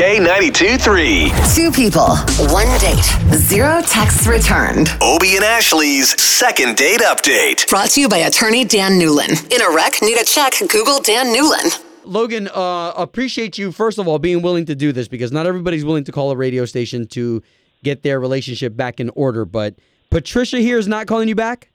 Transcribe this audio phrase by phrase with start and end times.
[0.00, 1.30] K92 3.
[1.54, 2.16] Two people,
[2.50, 3.04] one date,
[3.36, 4.88] zero texts returned.
[5.02, 7.68] Obie and Ashley's second date update.
[7.68, 9.52] Brought to you by attorney Dan Newlin.
[9.54, 11.84] In a wreck, need a check, Google Dan Newlin.
[12.06, 15.84] Logan, uh, appreciate you first of all being willing to do this because not everybody's
[15.84, 17.42] willing to call a radio station to
[17.82, 19.44] get their relationship back in order.
[19.44, 19.74] But
[20.08, 21.68] Patricia here is not calling you back.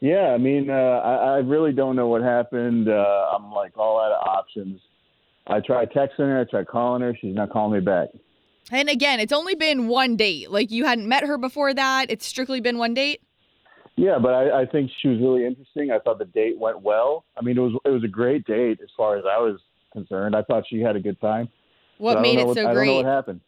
[0.00, 2.88] Yeah, I mean, uh, I, I really don't know what happened.
[2.88, 4.80] Uh, I'm like all out of options.
[5.50, 7.14] I tried texting her, I tried calling her.
[7.20, 8.08] She's not calling me back.
[8.72, 10.50] And again, it's only been one date.
[10.50, 12.10] Like you hadn't met her before that.
[12.10, 13.20] It's strictly been one date.
[13.96, 15.90] Yeah, but I, I think she was really interesting.
[15.90, 17.24] I thought the date went well.
[17.36, 19.60] I mean, it was it was a great date as far as I was
[19.92, 20.36] concerned.
[20.36, 21.48] I thought she had a good time.
[21.98, 22.96] What I made it what- so I don't know great?
[22.96, 23.40] what happened.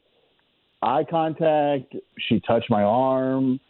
[0.83, 1.95] Eye contact.
[2.19, 3.61] She touched my arm.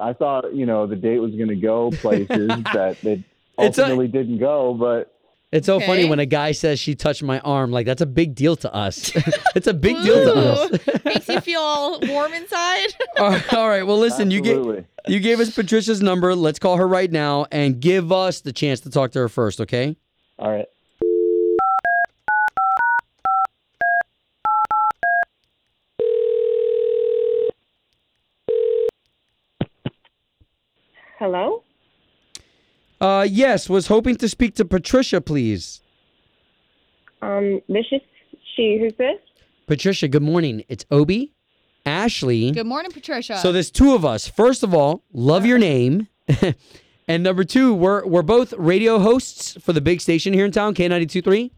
[0.00, 2.28] I thought you know the date was going to go places
[2.72, 3.20] that it
[3.58, 4.72] It's a- ultimately didn't go.
[4.74, 5.14] But
[5.52, 7.70] It's so funny when a guy says she touched my arm.
[7.70, 9.12] Like that's a big deal to us.
[9.54, 11.04] it's a big deal to us.
[11.04, 12.86] Makes you feel all warm inside.
[13.18, 13.82] all right, all right.
[13.86, 16.34] Well, listen, you gave you gave us Patricia's number.
[16.34, 19.60] Let's call her right now and give us the chance to talk to her first.
[19.60, 19.94] Okay.
[20.38, 20.66] all right.
[31.18, 31.62] Hello?
[33.02, 33.68] Uh, yes.
[33.68, 35.82] Was hoping to speak to Patricia, please.
[37.20, 38.00] Um, this is
[38.54, 38.78] she.
[38.80, 39.18] Who's this?
[39.66, 40.64] Patricia, good morning.
[40.68, 41.32] It's Obie,
[41.84, 42.52] Ashley.
[42.52, 43.38] Good morning, Patricia.
[43.38, 44.28] So there's two of us.
[44.28, 46.06] First of all, love your name.
[47.08, 50.72] and number two, we're we're both radio hosts for the big station here in town,
[50.74, 51.50] K92.3.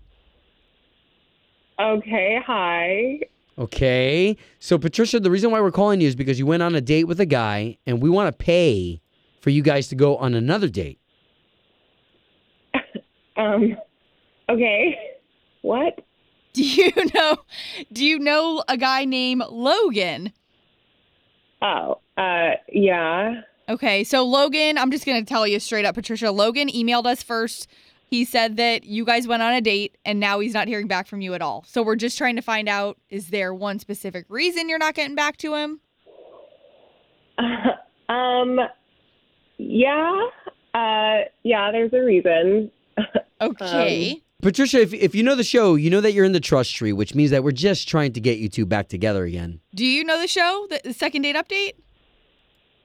[1.78, 3.20] Okay, hi.
[3.58, 4.36] Okay.
[4.60, 7.04] So Patricia, the reason why we're calling you is because you went on a date
[7.04, 9.02] with a guy and we want to pay
[9.42, 10.98] for you guys to go on another date.
[13.36, 13.76] Um,
[14.48, 14.98] okay.
[15.62, 16.04] What?
[16.54, 17.36] do you know?
[17.92, 20.32] Do you know a guy named Logan?
[21.60, 23.42] Oh, uh, yeah.
[23.68, 26.30] Okay, so Logan, I'm just gonna tell you straight up, Patricia.
[26.30, 27.68] Logan emailed us first.
[28.06, 31.08] He said that you guys went on a date and now he's not hearing back
[31.08, 31.64] from you at all.
[31.66, 35.16] So we're just trying to find out is there one specific reason you're not getting
[35.16, 35.80] back to him?
[38.08, 38.60] um,
[39.56, 40.28] yeah.
[40.74, 41.72] Uh, yeah.
[41.72, 42.70] There's a reason.
[43.40, 44.22] Okay.
[44.42, 46.92] Patricia, if, if you know the show, you know that you're in the trust tree,
[46.92, 49.60] which means that we're just trying to get you two back together again.
[49.74, 51.72] Do you know the show, the, the second date update?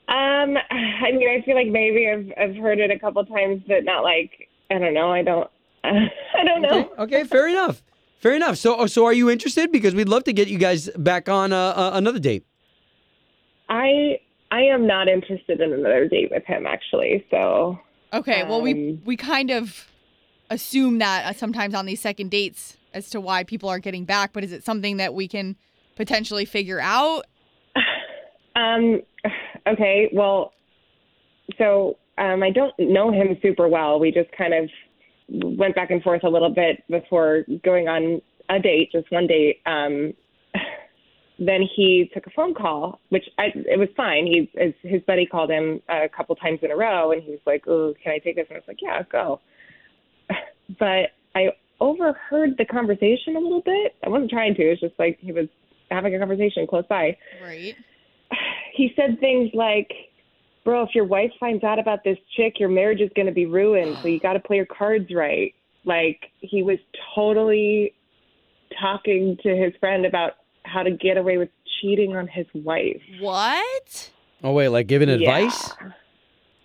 [0.07, 3.83] Um, I mean, I feel like maybe I've I've heard it a couple times, but
[3.83, 5.11] not like I don't know.
[5.11, 5.49] I don't.
[5.83, 6.91] I don't know.
[6.97, 7.81] Okay, okay, fair enough.
[8.19, 8.57] Fair enough.
[8.57, 9.71] So, so are you interested?
[9.71, 12.45] Because we'd love to get you guys back on uh, uh, another date.
[13.69, 14.19] I
[14.51, 17.25] I am not interested in another date with him actually.
[17.31, 17.79] So
[18.13, 19.87] Okay, well we Um, we kind of
[20.49, 24.33] assume that uh, sometimes on these second dates as to why people aren't getting back,
[24.33, 25.55] but is it something that we can
[25.95, 27.25] potentially figure out?
[28.55, 29.01] Um,
[29.67, 30.51] okay, well,
[31.57, 33.99] so um, I don't know him super well.
[33.99, 34.69] We just kind of
[35.29, 39.61] went back and forth a little bit before going on a date, just one date.
[39.65, 40.13] Um,
[41.39, 44.25] then he took a phone call, which I, it was fine.
[44.25, 47.39] He his, his buddy called him a couple times in a row, and he was
[47.45, 49.39] like, "Oh, can I take this?" And I was like, "Yeah, go."
[50.77, 51.49] But I
[51.79, 53.95] overheard the conversation a little bit.
[54.03, 54.61] I wasn't trying to.
[54.61, 55.47] It was just like he was
[55.89, 57.75] having a conversation close by Right.
[58.73, 59.91] he said things like,
[60.63, 63.45] "Bro, if your wife finds out about this chick, your marriage is going to be
[63.45, 63.97] ruined.
[64.01, 65.53] So you got to play your cards right."
[65.85, 66.77] Like he was
[67.15, 67.93] totally
[68.79, 71.49] talking to his friend about how to get away with
[71.81, 73.01] cheating on his wife.
[73.19, 74.11] What?
[74.43, 75.73] Oh wait, like giving advice?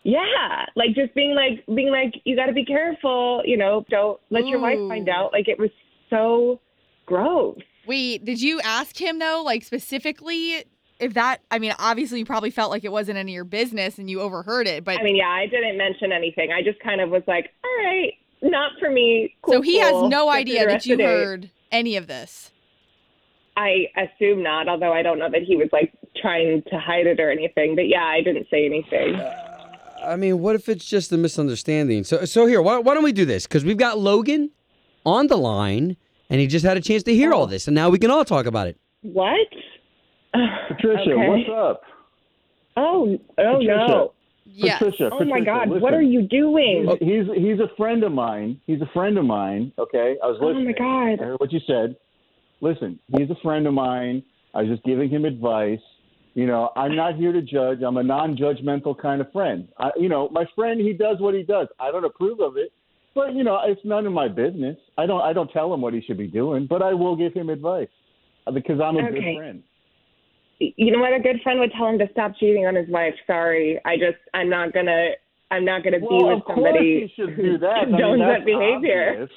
[0.05, 0.21] Yeah.
[0.25, 4.21] Yeah, like just being like being like you got to be careful, you know, don't
[4.31, 5.13] let your wife find mm.
[5.13, 5.33] out.
[5.33, 5.71] Like it was
[6.11, 6.61] so
[7.07, 7.59] gross.
[7.87, 10.65] Wait, did you ask him though, like specifically
[11.01, 13.99] if that I mean, obviously you probably felt like it wasn't any of your business
[13.99, 16.53] and you overheard it, but I mean, yeah, I didn't mention anything.
[16.53, 18.13] I just kind of was like, "All right,
[18.43, 21.11] not for me." Cool, so he has no Get idea that you of the day."
[21.11, 22.53] heard any of this.
[23.57, 27.21] I assume not, although I don't know that he was like trying to hide it
[27.21, 27.75] or anything.
[27.75, 29.21] But yeah, I didn't say anything.
[30.07, 32.05] I mean, what if it's just a misunderstanding?
[32.05, 33.47] So, so here, why, why don't we do this?
[33.47, 34.51] Because we've got Logan
[35.05, 35.97] on the line,
[36.31, 37.47] and he just had a chance to hear all oh.
[37.47, 38.79] this, and now we can all talk about it.
[39.03, 39.49] What?
[40.69, 41.29] Patricia, Okay.
[41.29, 41.83] what's up?
[42.77, 43.67] Oh, oh Patricia.
[43.67, 44.13] no.
[44.47, 44.79] Yes.
[44.79, 45.83] Patricia, Oh my God, listen.
[45.83, 46.87] what are you doing?
[47.01, 48.61] He's he's a friend of mine.
[48.67, 49.73] He's a friend of mine.
[49.79, 50.75] Okay, I was listening.
[50.79, 51.23] Oh my God.
[51.23, 51.97] I heard what you said.
[52.61, 54.23] Listen, he's a friend of mine.
[54.55, 55.81] I was just giving him advice.
[56.35, 57.83] You know, I'm not here to judge.
[57.87, 59.69] I'm a non-judgmental kind of friend.
[59.79, 61.69] I, you know, my friend, he does what he does.
[61.79, 62.73] I don't approve of it,
[63.15, 64.77] but you know, it's none of my business.
[64.99, 67.33] I don't I don't tell him what he should be doing, but I will give
[67.35, 67.89] him advice
[68.47, 69.13] uh, because I'm a Okay.
[69.21, 69.63] good friend.
[70.59, 71.13] You know what?
[71.13, 73.15] A good friend would tell him to stop cheating on his wife.
[73.27, 75.11] Sorry, I just I'm not gonna
[75.53, 77.67] I'm not gonna be with somebody he should who do that.
[77.67, 79.11] I mean, condones that behavior.
[79.11, 79.31] obvious.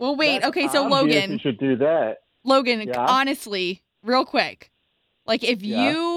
[0.00, 0.40] Well, wait.
[0.40, 2.22] That's okay, so Logan, he should do that.
[2.44, 3.06] Logan, Yeah?
[3.06, 4.72] honestly, real quick,
[5.26, 5.90] like if Yeah?
[5.90, 6.11] you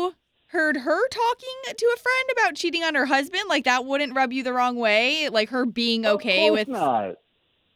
[0.48, 4.32] heard her talking to a friend about cheating on her husband, like that wouldn't rub
[4.32, 6.68] you the wrong way, like her being okay of course with.
[6.70, 7.16] not.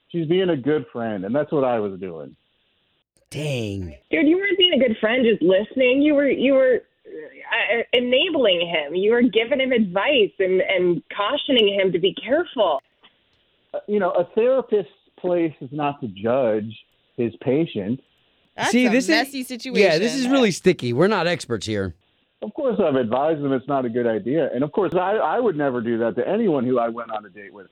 [0.09, 2.35] She's being a good friend, and that's what I was doing.
[3.29, 3.95] Dang.
[4.09, 6.01] Dude, you weren't being a good friend, just listening.
[6.01, 8.95] You were you were uh, enabling him.
[8.95, 12.81] You were giving him advice and and cautioning him to be careful.
[13.73, 16.73] Uh, You know, a therapist's place is not to judge
[17.17, 17.99] his patient.
[18.55, 19.83] That's See, a this is- messy situation.
[19.87, 20.91] Yeah, this is really sticky.
[20.93, 21.93] We're not experts here.
[22.41, 25.39] Of course, I've advised them it's not a good idea, and of course, I, I
[25.39, 27.67] would never do that to anyone who I went on a date with.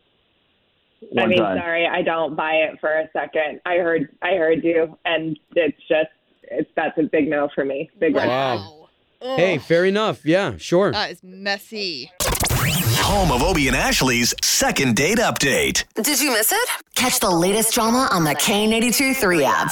[1.11, 1.57] One I mean, time.
[1.57, 3.61] sorry, I don't buy it for a second.
[3.65, 6.09] I heard I heard you, and it's just
[6.43, 7.89] it's that's a big no for me.
[7.99, 8.27] Big red.
[8.27, 8.89] Wow.
[9.21, 10.25] Ugh, Hey, fair enough.
[10.25, 10.91] Yeah, sure.
[10.91, 12.11] that is messy.
[12.21, 15.85] Home of Obie and Ashley's second date update.
[15.95, 16.69] Did you miss it?
[16.95, 19.71] Catch the latest drama on the K92 3 app.